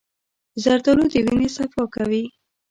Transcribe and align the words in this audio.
زردالو 0.63 1.05
د 1.11 1.15
وینې 1.25 1.49
صفا 1.55 1.83
کوي. 1.95 2.23